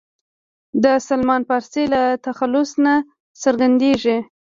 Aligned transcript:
د 0.83 0.85
سلمان 1.07 1.41
فارسي 1.49 1.83
له 1.93 2.01
تخلص 2.25 2.69
نه 2.85 2.93
څرګندېږي. 3.43 4.17